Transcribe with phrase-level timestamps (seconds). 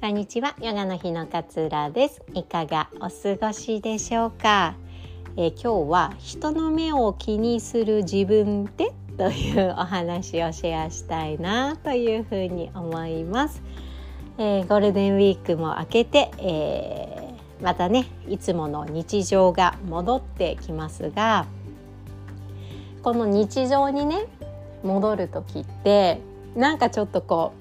[0.00, 2.22] こんにちは、ヨガの日の勝浦です。
[2.32, 4.76] いかがお過ごしでしょうか、
[5.36, 13.60] え、今日は人の目を気にする自分ってというお話をシェアしたいなというふうに思います。
[14.38, 21.44] えー、ゴールデンウィークも明けて、えー、またねいつもの日常が戻ってきますが
[23.02, 24.26] この日常にね
[24.84, 26.20] 戻る時って
[26.54, 27.52] なんかちょっとこ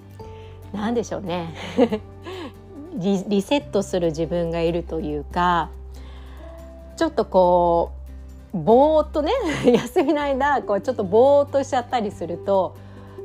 [0.73, 1.51] うなんでしょうね
[2.97, 5.69] リリセットする自分がいるというか
[6.97, 7.91] ちょっとこ
[8.53, 9.31] うぼーっとね
[9.65, 12.75] 休みの間こうちょっとぼーっとしちゃったりすると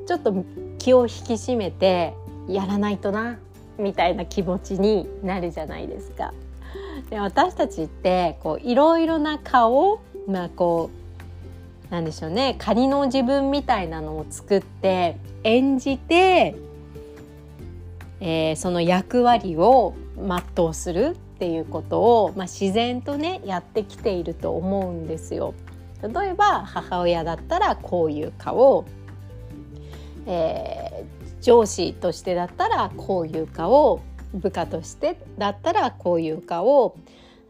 [0.06, 0.34] ちょっと
[0.78, 2.14] 気を引き締めて
[2.48, 3.38] やらないとな
[3.78, 6.34] みたいな気持ちになるじゃないですか。
[7.10, 10.90] で私たちってこういろいろな顔まあこ
[11.88, 16.54] うなんでしょうね仮の自分みたいなのを作って演じて
[18.24, 25.54] えー、その役割を全うするっていうことを、まあ、自然とねやってきていると思うんですよ。
[26.00, 28.84] 例えば母親だったらこういう顔、
[30.26, 34.00] えー、上司としてだったらこういう顔
[34.32, 36.96] 部下としてだったらこういう顔、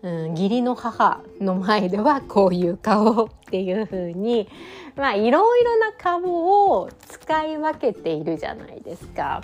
[0.03, 4.49] うん、義理の母の前ではこういう顔っていう風に
[4.97, 6.23] まあいろいろな顔
[6.73, 9.43] を使い分けているじゃないですか。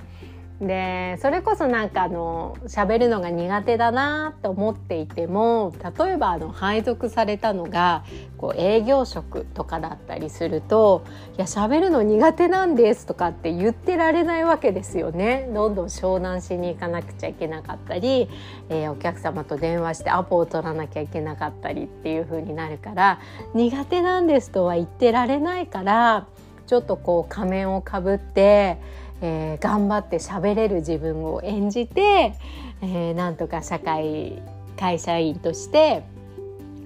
[0.60, 8.04] でそれこそなんかあの喋るのが苦手だなと思っていても例えばあの配属されたのが
[8.38, 11.04] こう営業職とかだったりすると
[11.38, 15.48] 「いや喋るの苦手なんです」とかって言ってられないわけですよね。
[15.54, 18.28] どんどん商談しに行かなくちゃいけなかったり、
[18.68, 23.20] えー、お客様と電話してアポを取らなきゃいけなかったりっていう風になるから
[23.54, 26.26] 苦手なんですとは言ってられないから
[26.66, 29.06] ちょっとこう仮面をかぶって。
[29.20, 32.34] えー、頑張って喋れる自分を演じて、
[32.82, 34.40] えー、なんとか社会
[34.78, 36.04] 会社員として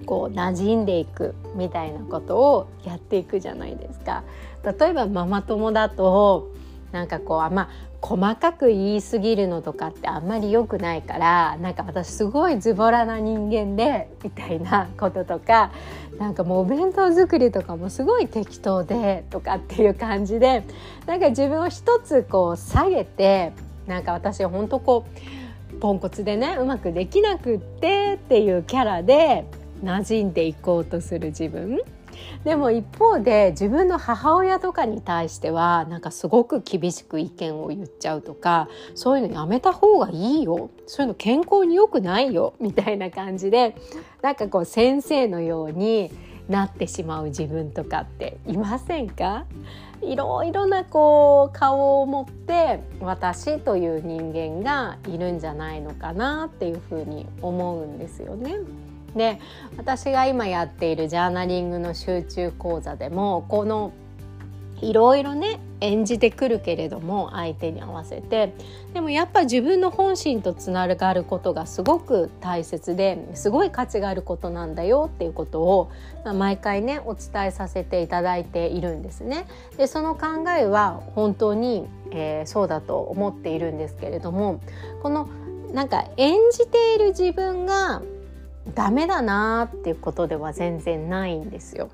[0.05, 4.23] こう馴染んでいくみたいなことをやっていくじゃないですか。
[4.63, 6.51] 例えばママ友だと
[6.91, 7.69] なんかこうまあ
[8.03, 15.71] 細かく言い過ぎるのとかってあんまり良くないからなんか私すごいズボラな人間でみたいなこととか
[16.19, 20.65] なんかもうお弁当作りとかもすごい適当でとかっていう感じで
[21.05, 23.53] なんか自分を一つこう下げて
[23.87, 25.05] なんか私ほんとこ
[25.71, 29.45] うポンコツでねうまくできなくってっていうキャラで
[29.81, 31.79] 馴染んでいこうとする自分。
[32.43, 40.69] でも一方で自分の母親とかに対してはなんかすごく厳しく意見を言っちゃうとかそういうのやめた方がいいよ。
[40.87, 42.53] そういうの健康に良くないよ。
[42.61, 43.75] みたいな感じで
[44.21, 46.11] なんかこう先生のように
[46.49, 49.45] なってしまう自分とかっていませんか？
[50.01, 58.57] いろいろなこう顔を持って私という人間がいるんじゃないのかなっていうふうに思うんですよね。
[59.15, 59.39] で
[59.77, 63.93] 私が今やっているジャーナリングの集中講座でもこの
[64.83, 68.53] いろいろね演じてくるけれども相手に合わせて
[68.93, 75.91] でもやっぱ自分の本心とつながることがすごく大切ですごい価値があることなんだよっていうことを、
[76.25, 79.45] まあ、毎回ねお伝えさせていただいているんですね。
[79.77, 84.59] でその考えは本当に、えー、そうだと思っているんですけれども
[85.01, 85.29] この
[85.73, 88.01] なんか演じている自分が
[88.73, 91.89] ダメだなっていうことでは全然ないんですよ。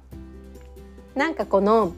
[1.15, 1.93] なんかこの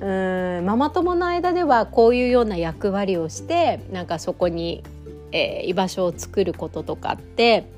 [0.00, 4.84] うんママ友の間ではこういうような役割をしてなんかそこに、
[5.32, 7.68] えー、居場所を作ることとかって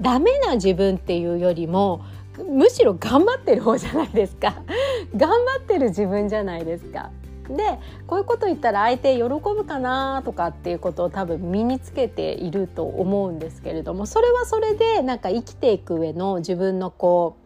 [0.00, 2.04] ダメな自分っていうよりも
[2.48, 4.62] むしろ頑張ってる方じゃないですか
[5.14, 7.10] 頑張ってる自分じゃないですか
[7.48, 17.36] でこういうこと言ったら相手喜ぶかなとかっていうことを多分身につけていると思うんですけれどもそれはそれでなんか生きていく上の自分のこ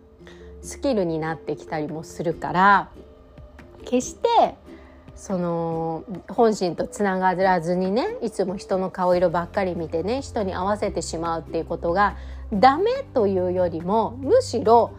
[0.63, 2.91] うスキルになってきたりもするから
[3.85, 4.57] 決して
[5.15, 12.17] その本心とつながらずにねいつも人の顔色ばっかり見てね人に合わせてしまうっていうことが
[12.53, 14.93] ダメというよりもむしろ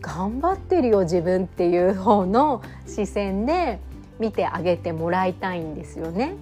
[0.00, 3.80] 頑張ってるよ自分っていう方の視線で
[4.24, 6.36] 見てあげてもらいたいんですよね。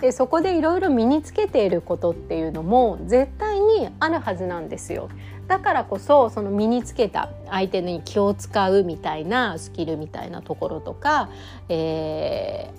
[0.00, 5.08] でそこでいろいろ身につけていることっていうのも絶対にあるはずなんですよ。
[5.48, 11.28] だからこそその身につけた相手に気を使うみたいなスキルみたいなところとか、
[11.68, 12.78] えー、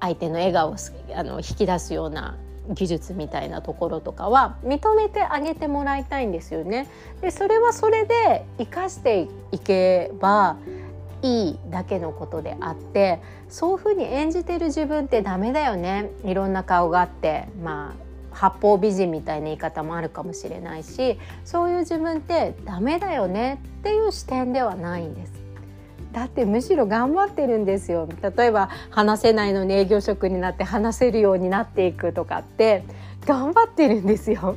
[0.00, 0.76] 相手の笑顔を
[1.14, 2.36] あの引き出すような
[2.70, 6.88] 技術みたいなところとかは認めてあげてもらいたいんですよね。
[7.20, 10.56] でそれはそれで生かしていけば
[11.22, 16.10] いいだけのことであってそういうふうに演じてる自分ってダメだよね。
[16.24, 23.60] いろんな顔があってまあ八方美人みたいな言い方もあるかもしれないしそういう自分ってダメだよね。
[23.80, 25.32] っていう視点ではないんです。
[26.12, 28.08] だってむしろ頑張ってるんですよ。
[28.36, 32.84] 例えば話せないのに営業職になって話せるようになっていくとかって
[33.26, 34.56] 頑張ってるんですよ。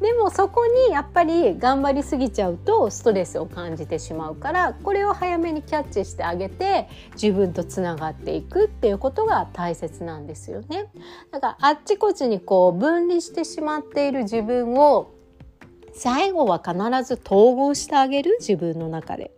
[0.00, 10.86] でもそこにやっぱり頑張りすぎちゃうとストレスを感じてしまうからこれを早めにキャッチしてあげて自分とつながっていくっていうことが大切なんですよね。
[11.30, 15.10] だからあっちこっちにこう分離してしまっている自分を
[15.92, 19.32] 最後は必ず統合してあげる自分の中で。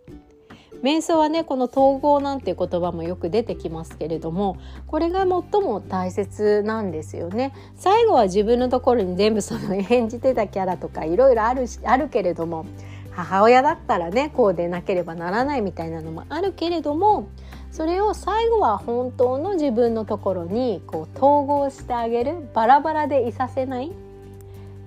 [0.83, 12.65] 瞑想はねこの統合なんていう言葉もよく出てきますけれどもこれが最も大切なんですよね最後は自分のところに全部その演じてたキャラとかいろいろあるあるけれども
[13.11, 17.29] 母親だったらねこうでなければならないみたいなのもあるけれども
[17.71, 23.91] それを最後は本当の自分のところにこう統合してあげるバラバラでいさせないっ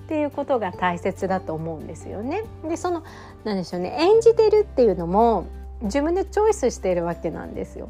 [0.08, 2.44] ていうことが大切だと思うんですよね。
[2.68, 3.02] でその
[3.42, 5.46] 何でしょうね演じてるっていうのも
[5.82, 7.88] 自分でチョイスしているわけなんですよ。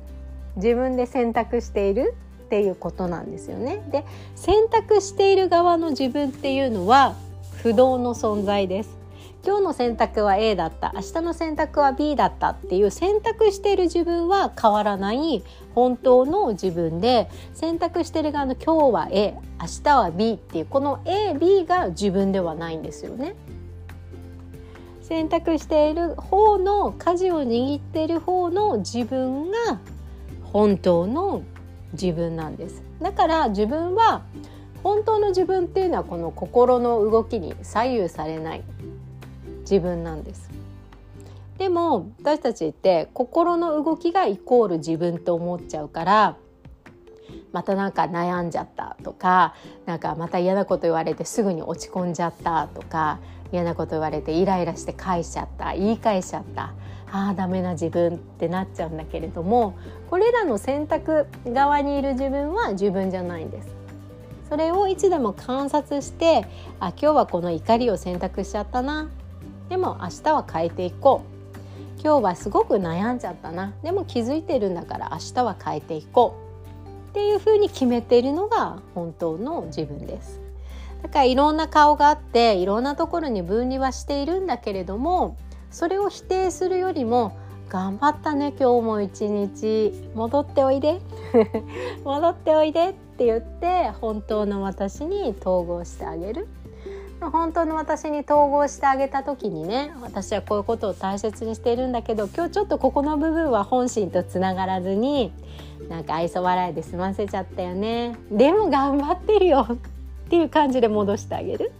[0.56, 2.14] 自分で選択している
[2.46, 3.82] っていうことなんですよね。
[3.90, 4.04] で
[4.34, 7.14] 選択している側の自分っていうのは
[7.62, 8.96] 不動の存在です。
[9.44, 23.36] 今日の選択は A だった明日の選択は B だったっていう選択している自分は変わらない本当の自分で選択している側の今日は A 明日は B っていうこの AB が自分ではないんですよね。
[25.06, 29.78] 選択している方の舵を握っている方の自分が
[30.42, 31.42] 本当の
[31.92, 32.82] 自分なんです。
[33.00, 34.22] だから自分は
[34.82, 38.64] 本当の自分っていうのはこの心の動きに左右されない
[39.60, 40.50] 自分なんです。
[41.56, 46.36] でも私たちって心の動きがイコール自分と思っちゃうから
[47.52, 49.54] またなんか悩んじゃったとか
[49.86, 53.18] なんかまた嫌なこと言われてすぐに落ち込んじゃったとか
[53.52, 56.74] 嫌なこと言われてイライラして返しちゃった言い返しちゃった。
[57.12, 59.78] ああダメな自分ってなっちゃうんだけれども
[60.10, 63.68] これらの選択側にいる自分は自分じゃないんです。
[64.48, 66.46] それをいつでも観察して
[66.80, 69.08] あ今日はこの怒りを選択しちゃったな。
[69.68, 71.36] でも明日は変えていこう。
[72.02, 73.72] 今日はすごく悩んじゃったな。
[73.82, 76.45] でも気づいてるんだから明日は変えていこう。
[77.16, 80.38] っていうふうに決めているのが本当の自分です。
[81.02, 85.38] だからいろんな顔があっていろんなところに分離はしているんだけれども
[85.70, 87.34] それを否定するよりも
[87.70, 89.94] 頑張ったね今日も一日。
[90.14, 91.00] 戻っておいで。
[92.04, 92.90] 戻っておいで。
[92.90, 96.46] って言って本当の私に統合してあげる。
[97.20, 105.32] 本当の私に統合してあげた時にね私はこういうことを大切にしているんだけど今日ちょっとここの部分は本心とつながらずに
[105.88, 108.16] なんか愛想笑いで済ませちゃったよね。
[108.30, 109.66] でも頑張ってるよ。
[109.70, 111.72] っていう感じで戻してあげる。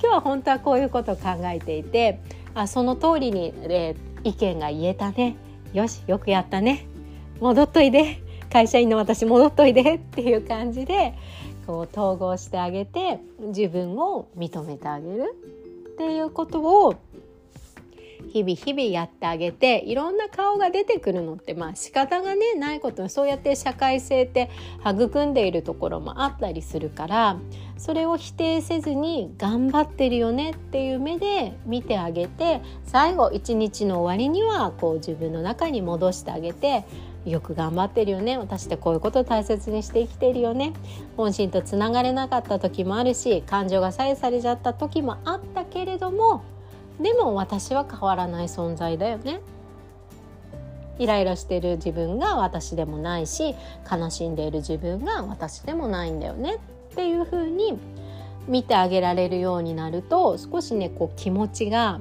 [0.00, 2.20] 今日は本当はこういうことを考えていて
[2.54, 5.36] あその通りに、えー、意見が言えたね。
[5.72, 6.86] よしよくやったね。
[7.40, 8.22] 戻っといで。
[8.50, 9.96] 会社員の私戻っといで。
[9.96, 11.14] っていう感じで
[11.66, 15.34] こう統合してあげて自分を認めてあげる。
[15.94, 16.94] っていうことを
[18.28, 24.50] 日々日々やってあげていろんな顔が出てくるのってまあ仕方がねないことそうやって社会性って
[24.84, 27.38] 育んでいるところもあったりするから
[27.76, 36.84] それを否定せずに頑張ってるよねっていう目で見てあげて最後一日の終わりにはこう自分の中に戻してあげて
[37.24, 40.72] よく頑張ってるよね私ってこういうことを大切にして生きてるよね
[41.16, 46.42] 本心とつながれなかった時もあるし感情が左右されちゃった時もあったけれども
[47.00, 49.40] でも私は変わらない存在だよね
[50.98, 53.54] イライラしてる自分が私でもないし
[53.90, 56.56] 悲しんでいる自分が私でもないんだよね
[56.92, 57.78] っていう風に
[58.48, 62.00] 見てあげられるようになると少しねこう気持ちが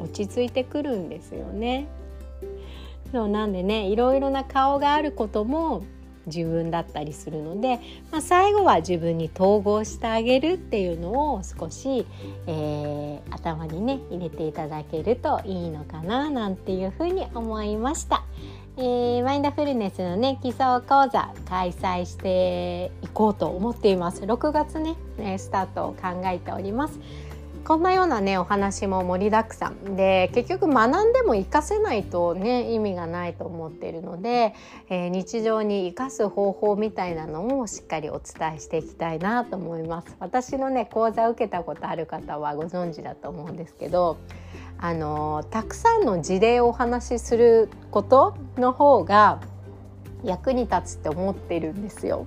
[0.00, 1.88] 落ち着いてくるんですよね。
[3.12, 5.82] そうなんでねいろいろな顔があることも
[6.28, 7.80] 自分だったりするので、
[8.10, 12.06] まあ、最後は自分に統合してあげるっていうのを少し、
[12.46, 18.22] えー、頭にね入れていただけるといいのかななんていうふうに思いました。
[18.80, 24.94] えー、マインドフルネスのね基礎講座開催していこうと思っています6月ね
[25.36, 27.00] スタートを考えております
[27.68, 34.54] こんなようなねお話も盛りだくさんで結局学んでも活かせないとね意味がないと思っているので、
[34.88, 44.16] えー、日常に生かす方法みたいなのをしっかりお伝えしていきたいなと思います私のね講座を受けたことある方はご存知だと思うんですけど
[44.78, 49.42] あのたくさんの事例をお話しすることの方が
[50.24, 52.26] 役に立つって思ってるんですよ。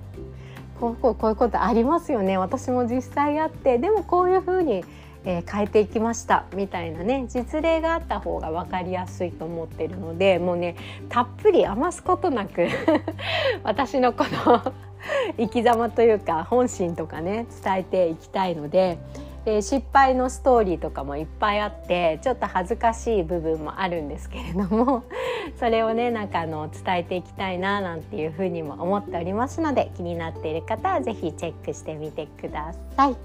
[0.78, 4.84] こうこうこういうことありますよね私も実際あってでもこういうふうに
[5.24, 10.76] えー、変えていきましたみたいなね実例があった方が分かりやすいと思ってるのでもうね
[11.08, 12.66] たっぷり余すことなく
[13.62, 14.72] 私のこの
[15.38, 18.98] 生き様というか本心とかね伝えていきたいので
[19.44, 25.02] で失敗のストーリーとかもいっぱいあってちょっと恥ずかしい部分もあるんですけれども
[25.58, 33.16] それをねなんかあの伝えていきたいななんていうふうにも思っておりますので気になっている方は是非チェックしてみてください。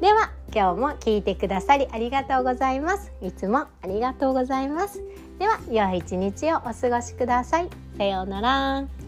[0.00, 3.10] では今日も聞いてくださりありがとうございます。
[3.22, 5.02] いつもありがとうございます。
[5.38, 7.68] では良い一日をお過ごしください。
[7.96, 9.01] さようなら。